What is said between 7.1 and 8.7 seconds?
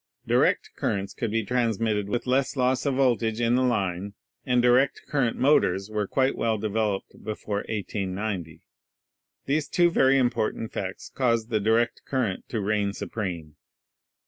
before 1890.